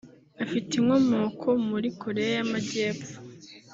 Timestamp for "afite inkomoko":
0.43-1.47